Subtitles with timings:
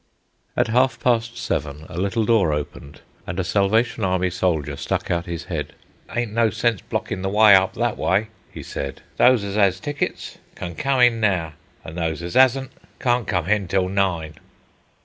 [0.57, 5.27] At half past seven a little door opened, and a Salvation Army soldier stuck out
[5.27, 5.73] his head.
[6.09, 9.03] "Ayn't no sense blockin' the wy up that wy," he said.
[9.17, 11.53] "Those as 'as tickets cawn come hin now,
[11.85, 14.33] an' those as 'asn't cawn't come hin till nine."